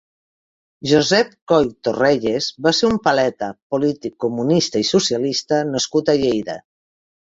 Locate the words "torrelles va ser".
1.87-2.89